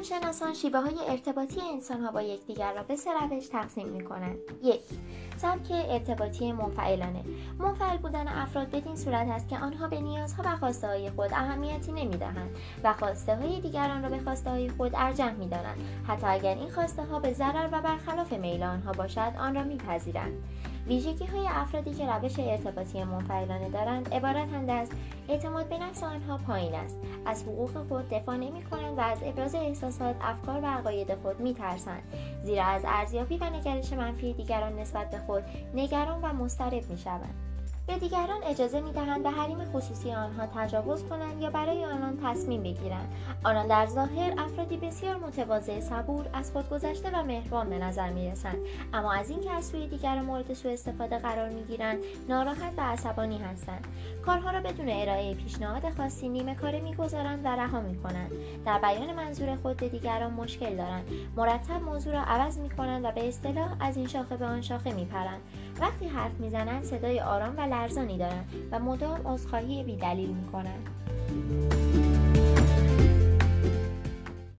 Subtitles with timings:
[0.00, 4.36] روانشناسان شیوه های ارتباطی انسان ها با یکدیگر را به سه روش تقسیم می کنند.
[4.62, 4.80] یک
[5.36, 7.24] سبک ارتباطی منفعلانه.
[7.58, 11.92] منفعل بودن افراد بدین صورت است که آنها به نیازها و خواسته های خود اهمیتی
[11.92, 16.26] نمی دهند و خواسته های دیگران را به خواسته های خود ارجح می دانند حتی
[16.26, 20.32] اگر این خواسته ها به ضرر و برخلاف میل آنها باشد آن را میپذیرند.
[20.86, 24.88] ویژگی های افرادی که روش ارتباطی منفعلانه دارند عبارتند از
[25.28, 26.96] اعتماد به نفس آنها پایین است.
[27.26, 31.54] از حقوق خود دفاع نمی کنند و از ابراز احساسات افکار و عقاید خود می
[31.54, 32.02] ترسند
[32.42, 35.42] زیرا از ارزیابی و نگرش منفی دیگران نسبت به خود
[35.74, 37.49] نگران و مضطرب می شوند
[37.90, 42.62] به دیگران اجازه می دهند به حریم خصوصی آنها تجاوز کنند یا برای آنان تصمیم
[42.62, 43.12] بگیرند.
[43.44, 48.56] آنان در ظاهر افرادی بسیار متواضع صبور از خودگذشته و مهربان به نظر می رسند
[48.92, 53.38] اما از اینکه از سوی دیگران مورد سوء استفاده قرار می گیرند ناراحت و عصبانی
[53.38, 53.86] هستند.
[54.26, 58.32] کارها را بدون ارائه پیشنهاد خاصی نیمه کاره می‌گذارند و رها می کنند
[58.66, 61.04] در بیان منظور خود به دیگران مشکل دارند.
[61.36, 64.92] مرتب موضوع را عوض می کنند و به اصطلاح از این شاخه به آن شاخه
[64.92, 65.40] می پرند
[65.80, 70.88] وقتی حرف می‌زنند صدای آرام و لرزانی دارند و مدام عذرخواهی بیدلیل می‌کنند